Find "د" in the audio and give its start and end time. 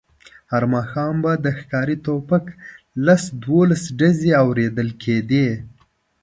1.45-1.47